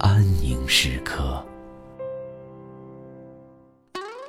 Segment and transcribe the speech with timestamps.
[0.00, 1.44] 安宁时刻。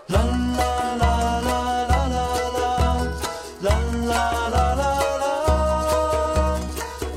[0.08, 0.20] 啦
[0.58, 0.66] 啦
[1.00, 1.06] 啦
[1.40, 1.52] 啦
[1.88, 3.72] 啦啦啦，啦
[4.10, 4.12] 啦
[4.50, 4.84] 啦啦
[5.20, 5.32] 啦，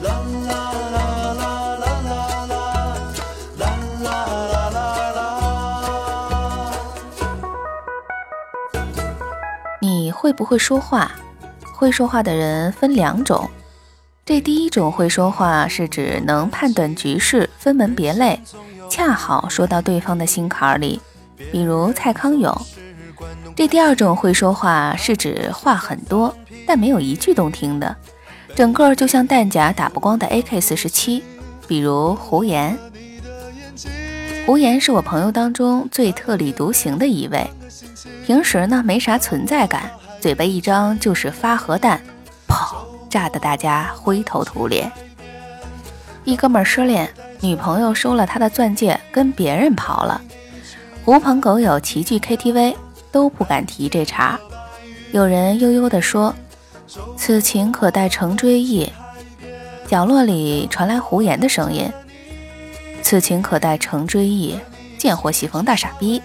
[0.03, 0.07] 啦
[0.45, 1.03] 啦啦
[1.75, 1.99] 啦
[3.51, 4.79] 啦啦
[5.15, 5.19] 啦，
[9.81, 11.11] 你会不会说话？
[11.73, 13.51] 会说话的人分两种。
[14.27, 18.41] 这第一种会说话，是指能判断局势，分门别类，
[18.89, 20.99] 恰好说到对方的心坎里，
[21.53, 22.51] 比如蔡康永。
[23.55, 26.35] 这第二种会说话，是指话很多，
[26.67, 27.95] 但没有一句动听的，
[28.55, 31.23] 整个就像弹夹打不光的 AK 四十七，
[31.69, 32.79] 比如胡言。
[34.47, 37.47] 胡言是我朋友当中最特立独行的一位，
[38.25, 42.01] 平时呢没啥存在感，嘴巴一张就是发核弹，
[43.15, 44.91] 炸得大家灰头土脸。
[46.25, 50.21] 一哥们失恋，女朋友收了他的钻戒，跟别人跑了。
[51.05, 52.75] 狐朋狗友齐聚 KTV，
[53.13, 54.37] 都不敢提这茬。
[55.13, 56.35] 有人悠悠地说
[57.17, 58.91] ：“此情可待成追忆。”
[59.87, 61.89] 角落里传来胡言的声音
[63.01, 64.59] ：“此情可待成追忆。”
[64.99, 66.21] 贱货喜逢大傻逼。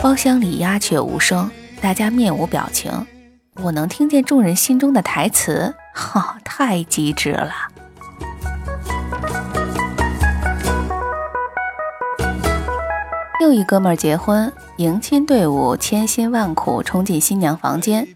[0.00, 3.04] 包厢里鸦雀无声，大家面无表情。
[3.62, 7.52] 我能听见众人心中的台词，哈，太机智了。
[13.40, 18.08] 又一哥们儿结婚，迎亲队伍千辛万苦冲进新娘房间，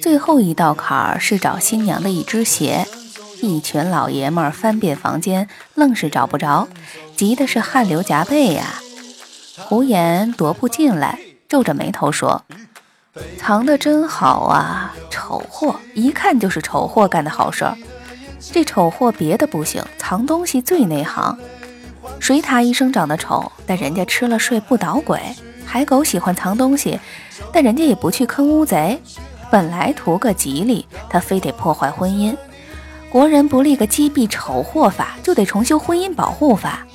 [0.00, 2.86] 最后一道坎儿是找新娘的一只鞋。
[3.40, 6.68] 一群老爷们儿翻遍房间，愣是找不着，
[7.16, 8.80] 急的是汗流浃背呀。
[9.58, 11.18] 胡言踱步进来，
[11.48, 12.44] 皱着眉头说。
[13.38, 17.76] 藏得真好啊，丑货，一看就是丑货干的好事儿。
[18.52, 21.38] 这丑货别的不行，藏东西最内行。
[22.18, 25.18] 水獭一生长得丑，但人家吃了睡不捣鬼；
[25.66, 26.98] 海狗喜欢藏东西，
[27.52, 29.00] 但人家也不去坑乌贼。
[29.50, 32.36] 本来图个吉利，他非得破坏婚姻。
[33.10, 36.86] 国人不立个击毙丑货法，就得重修婚姻保护法。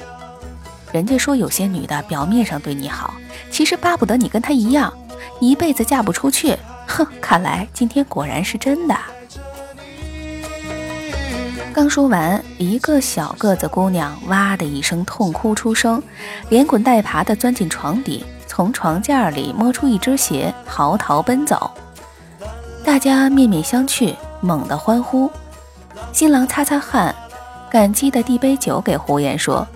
[0.92, 3.14] 人家说有些女的表面上对你好，
[3.50, 4.94] 其实巴不得你跟她一样。
[5.40, 6.58] 一辈子嫁不出去，
[6.88, 7.06] 哼！
[7.22, 8.96] 看来今天果然是真的。
[11.74, 16.02] 刚说完，一个小个子姑娘哇的一声痛哭出声，
[16.50, 21.72] 连滚带爬的钻进床底，从床架里摸出一只鞋，嚎啕奔走。
[22.86, 25.32] 大家面面相觑，猛地欢呼。
[26.12, 27.16] 新郎擦擦汗，
[27.72, 29.68] 感激的递杯酒给胡言，说：“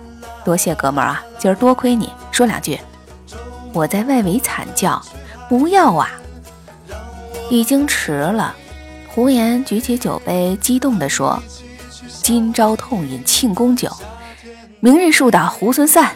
[0.44, 2.12] 多谢哥们儿啊，今儿多亏你。
[2.30, 2.78] 说两句。”
[3.74, 5.02] 我在外围惨叫。
[5.48, 6.10] 不要啊！
[7.50, 8.54] 已经迟了。
[9.08, 11.42] 胡言举起酒杯，激动地说
[12.22, 13.90] ：“今朝痛饮庆功酒，
[14.80, 16.14] 明日树倒猢狲散。”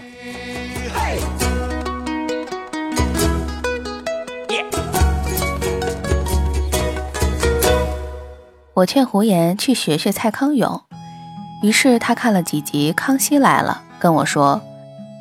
[8.75, 10.83] 我劝胡言去学学蔡康永，
[11.63, 14.61] 于是他看了几集《康熙来了》，跟我说。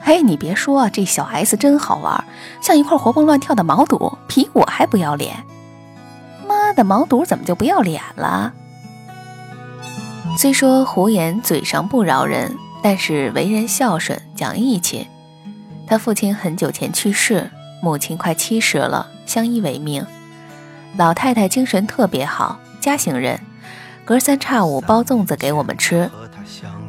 [0.04, 2.24] 嘿，你别说，这小 S 真好玩，
[2.62, 5.44] 像一块活蹦乱跳的毛肚，比我还不要脸。
[6.48, 8.54] 妈的，毛肚怎么就不要脸了？
[10.38, 15.08] 虽说胡言嘴上不饶人，但是为人孝顺，讲义气。
[15.86, 17.52] 他父亲很久前去世，
[17.82, 20.06] 母亲快七十了，相依为命。
[20.98, 23.40] 老太太精神特别好，嘉兴人，
[24.04, 26.10] 隔三差五包粽子给我们吃。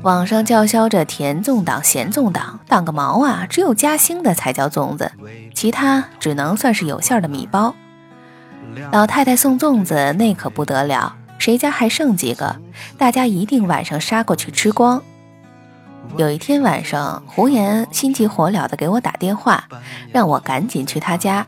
[0.03, 3.47] 网上叫嚣着甜粽党、咸粽党，党个毛啊！
[3.49, 5.13] 只有嘉兴的才叫粽子，
[5.55, 7.75] 其他只能算是有馅的米包。
[8.91, 12.57] 老太太送粽子那可不得了，谁家还剩几个，
[12.99, 15.01] 大家一定晚上杀过去吃光。
[16.17, 19.65] 有一天晚上，胡言心急火燎的给我打电话，
[20.11, 21.47] 让我赶紧去他家。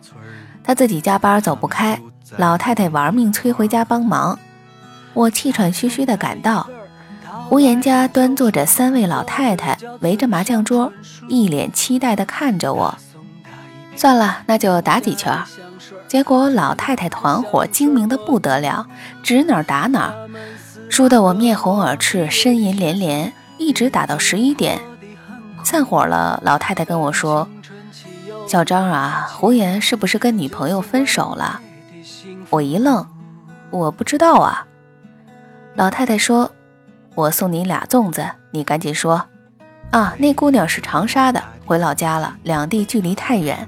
[0.63, 2.01] 他自己加班走不开，
[2.37, 4.39] 老太太玩命催回家帮忙。
[5.13, 6.69] 我气喘吁吁的赶到，
[7.49, 10.93] 胡言家端坐着三位老太太，围着麻将桌，
[11.29, 12.95] 一脸期待地看着我。
[13.97, 15.39] 算了，那就打几圈。
[16.09, 18.87] 结果老太太团伙精明的不得了，
[19.23, 20.29] 指哪打哪儿，
[20.89, 23.33] 输得我面红耳赤，呻吟连连。
[23.57, 24.81] 一直打到十一点，
[25.63, 26.41] 散伙了。
[26.45, 27.49] 老太太跟我说
[28.49, 31.61] ：“小张啊，胡言是不是跟女朋友分手了？”
[32.51, 33.07] 我一愣，
[33.71, 34.67] 我不知道啊。
[35.77, 36.51] 老太太说
[37.15, 39.25] ：“我送你俩粽子，你赶紧说。”
[39.91, 43.67] 啊，那姑娘是长沙的，回老家了，两地距离太远，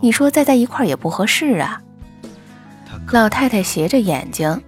[0.00, 1.80] 你说再在一块也不合适啊。
[3.12, 4.62] 老太太斜着眼睛，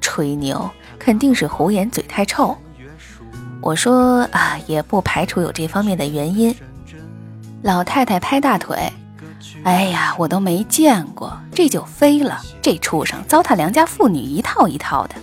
[0.00, 0.68] 吹牛，
[0.98, 2.56] 肯定是胡言嘴太臭。
[3.60, 6.54] 我说啊，也不排除有这方面的原因。
[7.62, 8.92] 老太太拍大腿，
[9.62, 12.40] 哎呀，我都没见过，这就飞了。
[12.60, 15.14] 这畜生糟蹋良家妇女一套一套的。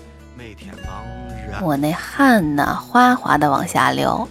[1.62, 4.27] 我那汗呢，哗哗的往下流。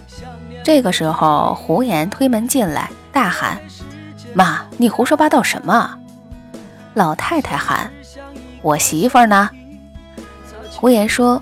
[0.63, 3.59] 这个时候，胡言推门进来，大喊
[4.33, 5.97] ：“妈，你胡说八道什么？”
[6.93, 7.91] 老太太喊
[8.61, 9.49] ：“我媳妇呢？”
[10.71, 11.41] 胡言说。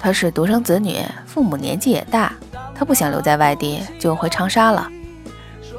[0.00, 2.32] 她是独生子女，父母年纪也大，
[2.72, 4.88] 她不想留在外地，就回长沙了。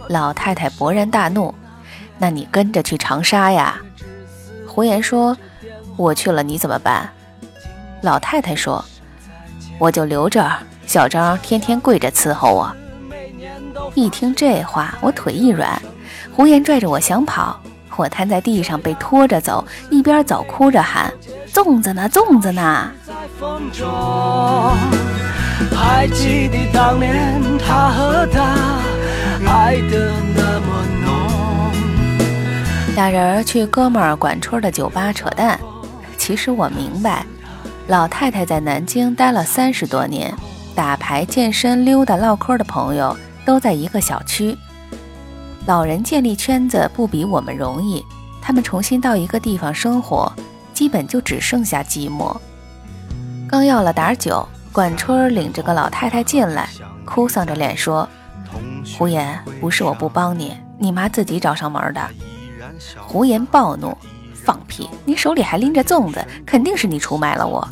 [0.09, 1.55] 老太太勃然大怒
[2.19, 3.79] ：“那你跟着去长沙呀？”
[4.67, 5.37] 胡言说
[5.95, 7.09] ：“我去了，你怎么办？”
[8.03, 8.83] 老太太说
[9.79, 10.47] ：“我就留着，
[10.85, 12.71] 小张天天跪着伺候我。”
[13.95, 15.81] 一听这话，我腿一软，
[16.31, 17.59] 胡言拽着我想跑，
[17.95, 21.11] 我瘫在地上被拖着走，一边走哭着喊
[21.51, 22.07] ：“粽子呢？
[22.07, 22.91] 粽子呢？”
[25.75, 28.55] 还记得当年他和她
[29.45, 31.09] 爱的那么浓。
[32.95, 35.59] 俩人去哥们儿管春的酒吧扯淡。
[36.17, 37.25] 其实我明白，
[37.89, 40.31] 老太太在南京待了三十多年，
[40.75, 44.55] 打牌、健身、溜达、唠嗑的朋友都在一个小区。
[45.65, 48.05] 老人建立圈子不比我们容易，
[48.39, 50.31] 他们重新到一个地方生活，
[50.71, 52.37] 基本就只剩下寂寞。
[53.47, 56.69] 刚要了点酒，管春领着个老太太进来，
[57.05, 58.07] 哭丧着脸说
[58.99, 62.07] ：“胡言，不是我不帮你，你妈自己找上门的。”
[63.01, 63.97] 胡言暴怒
[64.43, 64.89] ：“放屁！
[65.05, 67.67] 你手里还拎着粽子，肯定是你出卖了我。”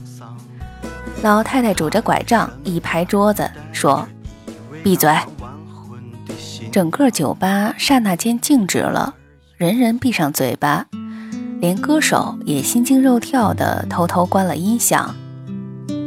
[1.23, 4.07] 老太太拄着拐杖一拍桌子说
[4.83, 5.11] ：“闭嘴！”
[6.71, 9.15] 整个酒吧刹那间静止了，
[9.55, 10.85] 人人闭上嘴巴，
[11.59, 15.15] 连歌手也心惊肉跳的偷偷关了音响。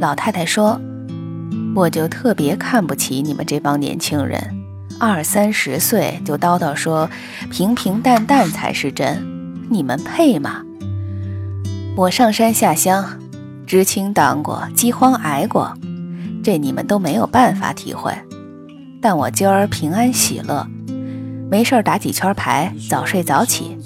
[0.01, 0.81] 老太太说
[1.75, 4.41] ：“我就特别看不起你们这帮年轻人，
[5.01, 7.11] 二三十岁就叨叨说
[7.51, 9.30] 平平淡淡才是真，
[9.73, 10.65] 你们配吗？
[11.97, 13.05] 我上山下乡，
[13.69, 15.73] 知青当过，饥荒挨过，
[16.43, 18.13] 这你们都没有办法体会。
[19.01, 20.67] 但我今儿平安喜乐，
[21.49, 23.79] 没事打几圈牌，早睡早起，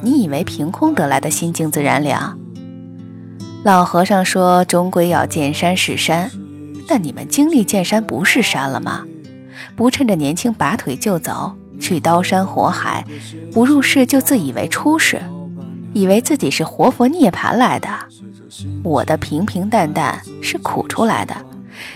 [0.00, 2.38] 你以为凭空得来的心静自然凉？”
[3.64, 6.30] 老和尚说：“终归要见山是山，
[6.86, 9.02] 但你们经历见山不是山了吗？
[9.74, 13.04] 不趁着年轻拔腿就走，去刀山火海，
[13.52, 15.20] 不入世就自以为出世，
[15.92, 17.88] 以为自己是活佛涅槃来的。
[18.84, 21.34] 我的平平淡淡是苦出来的，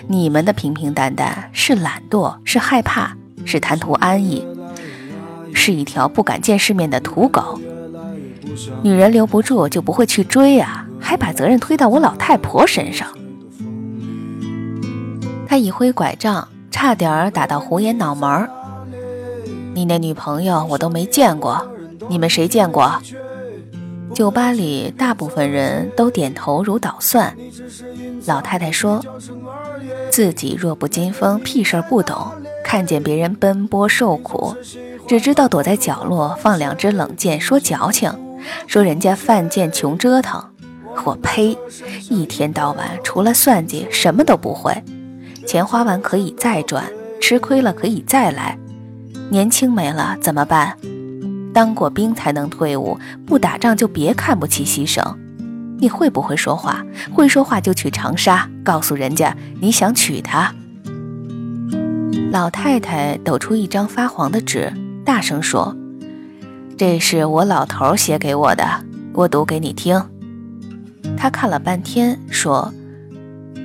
[0.09, 4.45] 你们的平平淡淡是懒惰，是害怕，是贪图安逸，
[5.55, 7.61] 是一条不敢见世面的土狗。
[8.83, 13.07] 女人留不住就不会去追啊。”还把责任推到我老太婆身上。
[15.47, 18.50] 他一挥拐杖，差点打到胡言脑门儿。
[19.76, 21.62] 你那女朋友我都没见过，
[22.09, 22.90] 你们谁见过？
[24.14, 27.37] 酒吧里大部分人都点头如捣蒜。
[28.25, 29.04] 老太太说
[30.11, 32.16] ：“自己弱不禁风，屁事儿不懂，
[32.64, 34.56] 看见别人奔波受苦，
[35.06, 38.11] 只知道躲在角落放两只冷箭，说矫情，
[38.66, 40.42] 说人家犯贱穷折腾。”
[41.04, 41.54] 我呸！
[42.09, 44.73] 一天到晚除了算计什么都不会，
[45.47, 46.83] 钱花完可以再赚，
[47.21, 48.59] 吃亏了可以再来。
[49.30, 50.76] 年轻没了怎么办？
[51.52, 55.02] 当过兵才能退伍，不打仗就别看不起牺牲。
[55.78, 56.85] 你会不会说话？
[57.12, 60.54] 会说话就去长沙，告诉人家你想娶她。
[62.30, 64.73] 老太太抖出一张发黄的纸，
[65.04, 65.76] 大声说
[66.76, 68.64] ：“这是我老头写给我的，
[69.12, 70.00] 我读给你听。”
[71.16, 72.73] 他看了半天，说：“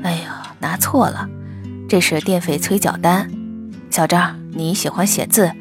[0.04, 1.28] 哎呀，拿错了，
[1.90, 3.30] 这是电费催缴单。
[3.90, 5.52] 小张，你喜欢写字，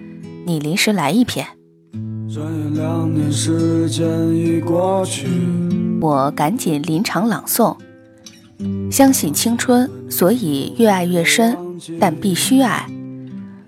[0.45, 1.47] 你临时来一篇。
[6.01, 7.77] 我赶紧临场朗诵。
[8.91, 11.57] 相信青春，所以越爱越深，
[11.99, 12.87] 但必须爱；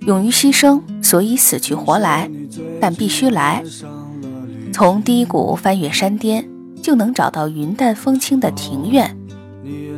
[0.07, 2.31] 勇于牺牲，所以死去活来，
[2.81, 3.63] 但必须来。
[4.73, 6.47] 从低谷翻越山巅，
[6.83, 9.17] 就能找到云淡风轻的庭院。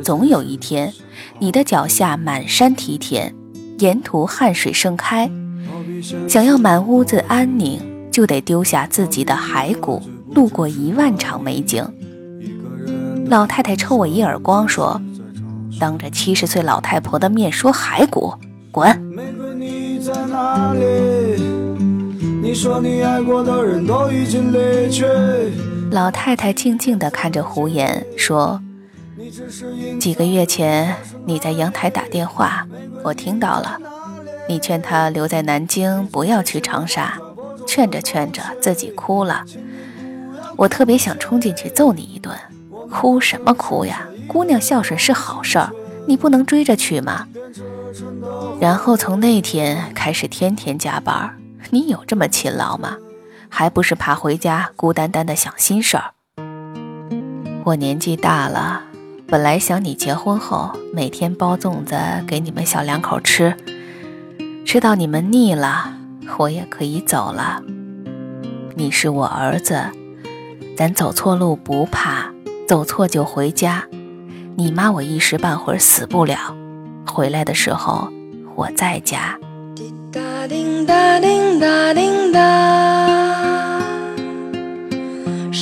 [0.03, 0.93] 总有一天，
[1.39, 3.33] 你的脚下满山梯田，
[3.79, 5.29] 沿途汗水盛开。
[6.27, 7.79] 想要满屋子安宁，
[8.11, 10.01] 就得丢下自己的骸骨，
[10.33, 11.83] 路过一万场美景。
[13.27, 15.01] 老太太抽我一耳光，说
[15.79, 18.35] ：“当着七十岁老太婆的面说骸骨，
[18.71, 18.87] 滚！”
[25.91, 28.61] 老太太静静地看着胡言，说
[29.99, 32.67] ：“几个月前你在阳台打电话，
[33.05, 33.77] 我听到了。
[34.49, 37.17] 你劝他留在南京，不要去长沙。
[37.67, 39.43] 劝着劝着，自己哭了。
[40.57, 42.35] 我特别想冲进去揍你一顿。
[42.89, 44.07] 哭什么哭呀？
[44.27, 45.69] 姑娘孝顺是好事儿，
[46.07, 47.27] 你不能追着去吗？
[48.59, 51.37] 然后从那天开始，天天加班。
[51.69, 52.97] 你有这么勤劳吗？”
[53.47, 56.11] 还不是怕回家孤单单的想心事儿。
[57.63, 58.83] 我年纪大了，
[59.35, 61.93] 本来想你结婚后每天包粽子
[62.25, 63.53] 给你们小两口吃，
[64.65, 65.93] 吃到你们腻了，
[66.37, 67.61] 我也可以走了。
[68.75, 69.77] 你是我儿子，
[70.77, 72.33] 咱走错路不怕，
[72.65, 73.83] 走错就回家。
[74.55, 76.55] 你妈我一时半会儿死不了，
[77.05, 78.07] 回来的时候
[78.55, 79.37] 我在家。
[79.75, 83.14] 滴答滴答滴答滴答。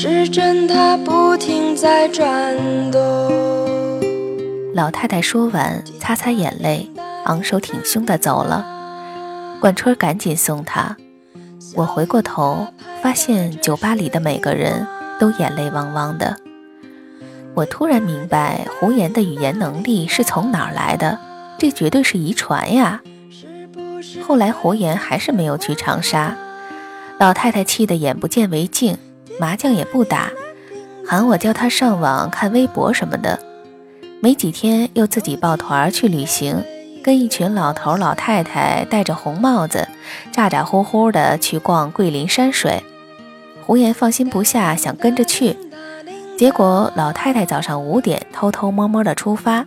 [0.06, 2.58] 时针它不停在转
[2.92, 3.00] 动。
[4.74, 6.90] 老太太说完，擦擦眼泪，
[7.24, 8.66] 昂首挺胸的走了。
[9.62, 10.98] 管春赶紧送她。
[11.74, 12.68] 我回过头，
[13.02, 14.86] 发现酒吧里的每个人
[15.22, 16.36] 都眼泪汪汪的。
[17.54, 21.18] 我突然明白胡言的语言能力是从哪儿来的，
[21.58, 23.02] 这绝对是遗传呀。
[24.28, 26.36] 后来胡言还是没有去长沙，
[27.18, 28.98] 老太太气得眼不见为净。
[29.40, 30.32] 麻将也不打，
[31.06, 33.40] 喊我教他上网看微博什么的。
[34.22, 36.64] 没几天又自己抱团去旅行，
[37.04, 39.88] 跟一群老头老太太戴着红帽子，
[40.32, 42.82] 咋咋呼呼的去逛桂林山水。
[43.66, 45.58] 胡言放心不下，想跟着去，
[46.38, 49.66] 结果老太太早上五点偷偷摸摸的出发，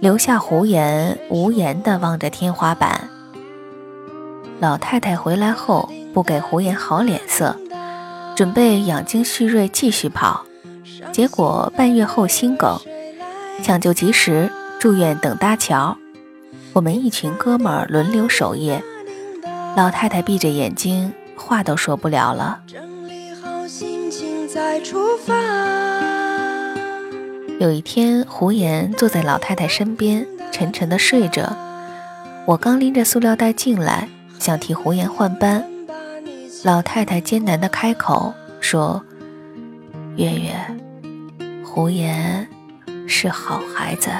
[0.00, 3.08] 留下胡言无言的望着天花板。
[4.60, 7.56] 老太太回来后不给胡言好脸色。
[8.38, 10.44] 准备养精蓄锐继续跑，
[11.10, 12.78] 结果半月后心梗，
[13.64, 15.98] 抢救及时住院等搭桥。
[16.72, 18.80] 我们一群哥们轮流守夜，
[19.76, 22.60] 老太太闭着眼睛，话都说不了了。
[27.58, 31.56] 有一天，胡言坐在老太太身边，沉沉的睡着。
[32.46, 35.64] 我刚拎着塑料袋进来，想替胡言换班。
[36.64, 39.00] 老太太艰难地开口说
[40.16, 40.52] ：“月月，
[41.64, 42.48] 胡言
[43.06, 44.10] 是好孩子。”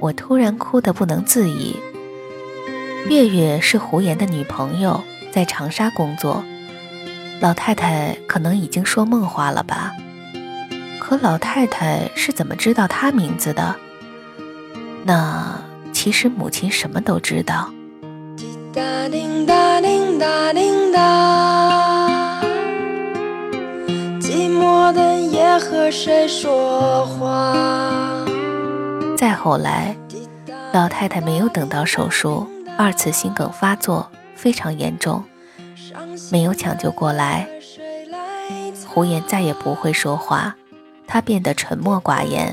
[0.00, 1.76] 我突然哭得不能自已。
[3.08, 5.00] 月月是胡言的女朋友，
[5.30, 6.44] 在长沙工作。
[7.40, 9.92] 老太太可能已经说梦话了吧？
[10.98, 13.76] 可老太太是怎么知道他名字的？
[15.04, 15.62] 那
[15.92, 17.72] 其实母亲什么都知道。
[18.74, 22.40] 哒叮哒叮哒叮哒，
[24.20, 28.26] 寂寞的夜和谁说话？
[29.16, 29.96] 再后来，
[30.72, 35.22] 老太太没有等到手术，二次心梗发作非常严重，
[36.32, 37.46] 没有抢救过来。
[38.88, 40.56] 胡言再也不会说话，
[41.06, 42.52] 他变得沉默寡言。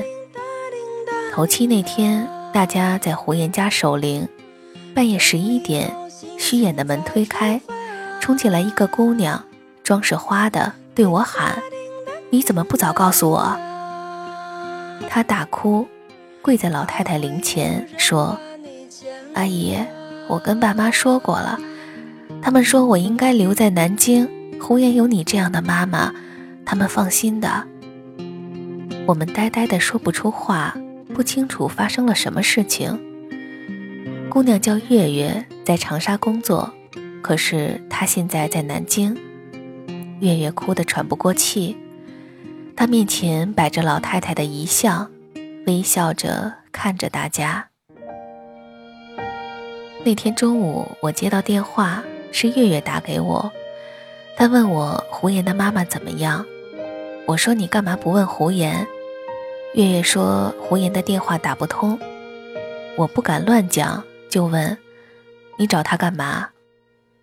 [1.34, 4.30] 头七那天，大家在胡言家守灵，
[4.94, 5.92] 半夜十一点。
[6.42, 7.62] 虚掩的门推开，
[8.20, 9.46] 冲进来一个姑娘，
[9.84, 11.62] 妆是花的，对我喊
[12.32, 13.56] ：“你怎么不早告诉我？”
[15.08, 15.88] 她大哭，
[16.42, 18.40] 跪在老太太灵前说
[19.36, 19.78] ：“阿姨，
[20.28, 21.60] 我跟爸妈说过了，
[22.42, 24.28] 他们说我应该留在南京。
[24.60, 26.12] 胡言有你这样的妈妈，
[26.66, 27.68] 他们放心的。”
[29.06, 30.76] 我们呆呆的说不出话，
[31.14, 33.00] 不清楚发生了什么事情。
[34.28, 35.46] 姑娘叫月月。
[35.72, 36.70] 在长沙工作，
[37.22, 39.18] 可是他现在在南京。
[40.20, 41.78] 月月哭得喘不过气，
[42.76, 45.10] 他面前摆着老太太的遗像，
[45.66, 47.70] 微笑着看着大家。
[50.04, 53.50] 那天中午我接到电话，是月月打给我，
[54.36, 56.46] 他问我胡言的妈妈怎么样。
[57.26, 58.86] 我说你干嘛不问胡言？
[59.76, 61.98] 月月说胡言的电话打不通。
[62.98, 64.78] 我不敢乱讲，就问
[65.58, 66.50] 你找他干嘛？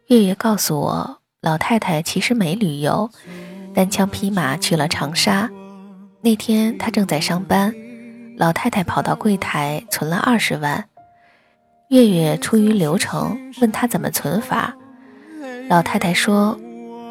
[0.06, 3.11] 月月告诉我，老太太其实没旅游，
[3.75, 5.50] 单枪匹马去了长沙。
[6.20, 7.75] 那天她正在上班，
[8.37, 10.85] 老太太跑到柜台存了二十万。
[11.88, 14.76] 月月出于流程问她怎么存法，
[15.68, 16.58] 老太太说：“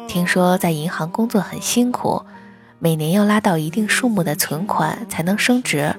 [0.08, 2.22] 听说在银行工作很辛苦，
[2.78, 5.94] 每年要拉到一定数目的存款才能升职。”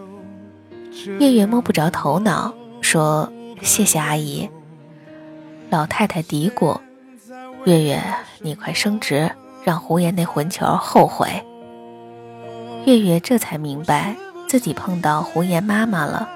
[1.19, 3.31] 月月摸不着头脑，说
[3.63, 4.49] ：“谢谢阿姨。”
[5.69, 6.79] 老太太嘀咕。
[7.65, 8.01] 月月，
[8.39, 9.31] 你快升职，
[9.63, 11.45] 让胡言那混球后悔。
[12.85, 14.15] 月月这才明白
[14.47, 16.27] 自己碰到胡言妈妈了，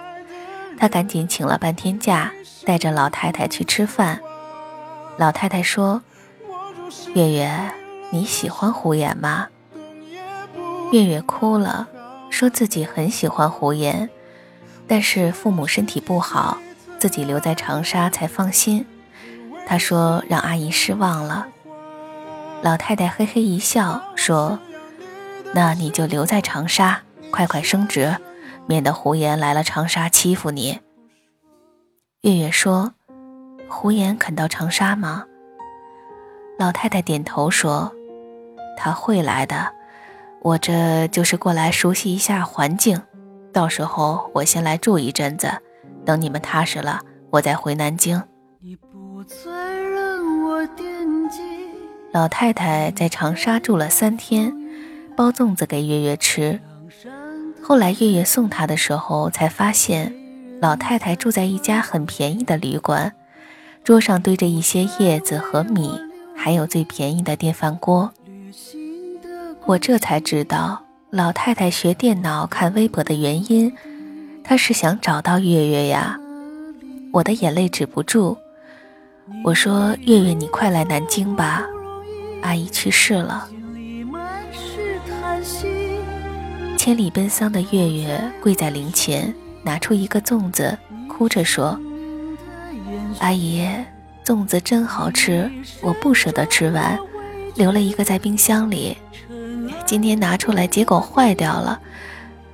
[0.77, 2.31] 他赶紧请了半天假，
[2.63, 4.19] 带着老太太去吃饭。
[5.17, 6.03] 老太太说
[7.15, 7.71] ：“月月，
[8.11, 9.47] 你喜欢胡言吗？”
[10.91, 11.87] 月月哭了，
[12.29, 14.11] 说自己很喜欢胡言，
[14.87, 16.59] 但是父母身体不好，
[16.99, 18.85] 自己留在长沙才放心。
[19.65, 21.47] 他说：“让阿姨失望了。”
[22.61, 24.59] 老太太嘿嘿一笑，说
[25.53, 27.01] ：“那你就留在长沙，
[27.31, 28.15] 快快升职，
[28.67, 30.79] 免得胡言来了长沙欺负你。”
[32.21, 32.93] 月月说
[33.67, 35.25] ：“胡言肯到长沙吗？”
[36.57, 37.91] 老太太点头说
[38.77, 39.73] ：“他会来的，
[40.41, 43.01] 我这就是过来熟悉一下环境，
[43.51, 45.51] 到时候我先来住一阵子，
[46.05, 47.01] 等你们踏实了，
[47.31, 48.23] 我再回南京。”
[52.13, 54.53] 老太太在长沙住了三天，
[55.17, 56.59] 包粽子给月月吃。
[57.59, 60.13] 后来月月送她的时候，才发现
[60.61, 63.13] 老太太住在一家很便宜的旅馆，
[63.83, 65.99] 桌上堆着一些叶子和米，
[66.35, 68.11] 还有最便宜的电饭锅。
[69.65, 73.73] 我这才知道老太太学电脑看微博的原因，
[74.43, 76.19] 她是想找到月月呀。
[77.11, 78.37] 我的眼泪止不住。
[79.43, 81.65] 我说：“月月，你快来南京吧，
[82.43, 83.49] 阿姨去世了。”
[86.77, 90.77] 千里奔丧的月月跪在灵前，拿出一个粽子，
[91.07, 91.79] 哭着说
[93.19, 93.65] ：“阿姨，
[94.25, 95.49] 粽子真好吃，
[95.81, 96.99] 我不舍得吃完，
[97.55, 98.97] 留了一个在冰箱里。
[99.85, 101.79] 今天拿出来，结果坏掉了。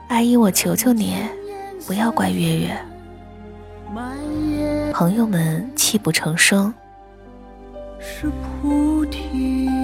[0.10, 1.15] 阿姨，我求求你，
[1.88, 2.80] 不要怪月月。”
[4.93, 6.71] 朋友们泣不成声。
[7.99, 8.30] 是
[8.62, 9.78] 菩提。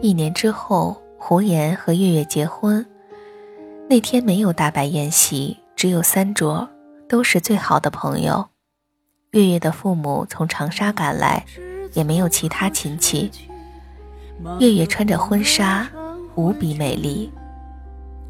[0.00, 2.86] 一年之后，胡言和月月结婚。
[3.90, 6.68] 那天没有大摆宴席，只有三桌，
[7.08, 8.46] 都是最好的朋友。
[9.32, 11.44] 月月的父母从长沙赶来，
[11.94, 13.28] 也没有其他亲戚。
[14.60, 15.88] 月月穿着婚纱，
[16.36, 17.28] 无比美丽。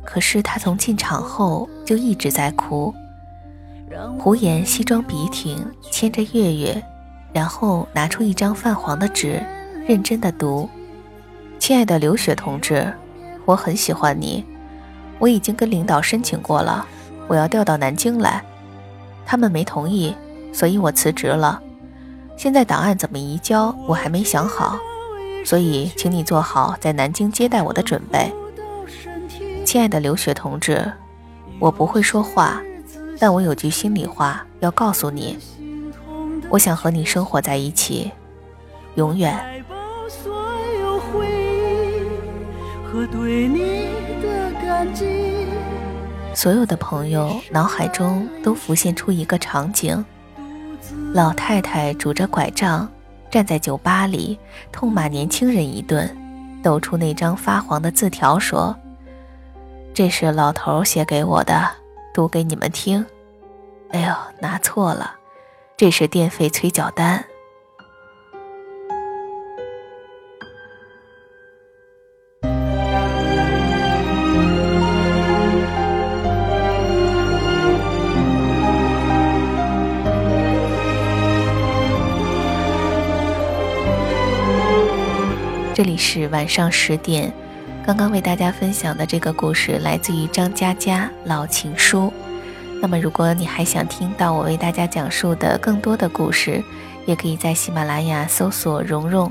[0.06, 2.94] 可是她从进场后就一直在哭。
[4.18, 6.82] 胡言西装笔挺，牵着月月，
[7.30, 9.42] 然后拿出一张泛黄的纸，
[9.86, 10.68] 认真的读
[11.68, 12.90] ：“亲爱的刘雪同志，
[13.44, 14.42] 我很喜欢你，
[15.18, 16.86] 我已经跟领导申请过了，
[17.26, 18.42] 我要调到南京来，
[19.26, 20.16] 他们没同意，
[20.50, 21.60] 所以我辞职了。
[22.38, 24.78] 现在档案怎么移交，我还没想好，
[25.44, 28.32] 所以请你做好在南京接待我的准备。
[29.66, 30.90] 亲爱的刘雪同志，
[31.58, 32.62] 我不会说话。”
[33.20, 35.36] 但我有句心里话要告诉你，
[36.48, 38.10] 我想和你生活在一起，
[38.94, 39.38] 永远。
[42.90, 43.90] 和对你
[44.22, 45.04] 的感激
[46.34, 50.02] 所有的朋友脑海中都浮现出一个场景：
[51.12, 52.90] 老太太拄着拐杖
[53.30, 54.38] 站在酒吧里，
[54.72, 56.16] 痛骂年轻人一顿，
[56.62, 58.74] 抖出那张发黄的字条说
[59.92, 61.68] ：“这是老头写给我的。”
[62.14, 63.04] 读给你们听。
[63.90, 65.14] 哎呦，拿错了，
[65.76, 67.22] 这是电费催缴单。
[85.78, 87.32] 这里是晚上十点。
[87.86, 92.06] 刚刚为大家分享的这个故事来自于张嘉佳《老情书》。
[92.82, 96.60] 那么，如果你还想听到我为大家讲述的更多的故事，
[97.06, 99.30] 也可以在喜马拉雅搜索“蓉蓉”，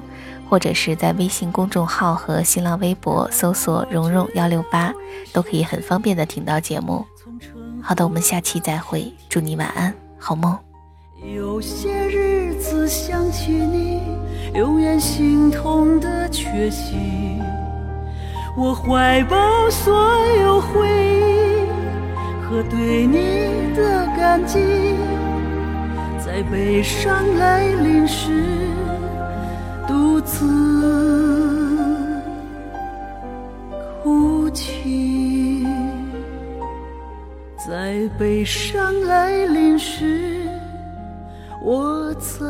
[0.50, 4.94] 或者是在微信公众号和新浪微博搜索“蓉蓉幺六八”，
[5.34, 7.06] 都可以很方便的听到节目。
[7.82, 10.58] 好的，我们下期再会，祝你晚安，好梦。
[11.36, 14.02] 有些日子想起你，
[14.58, 16.96] 永远心痛的缺席。
[18.58, 19.96] 我怀抱所
[20.42, 21.64] 有回忆
[22.44, 24.58] 和对你的感激，
[26.18, 28.32] 在悲伤来临时，
[29.88, 30.44] 独自
[34.02, 35.68] 哭泣。
[37.56, 40.50] 在悲伤来临时。
[41.62, 42.46] 我在